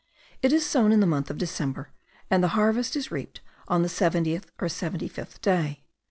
[0.41, 1.91] It is sown in the month of December,
[2.27, 5.83] and the harvest is reaped on the seventieth or seventy fifth day.